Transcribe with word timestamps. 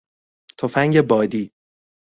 تفنگ 0.57 1.01
بادی 1.01 1.51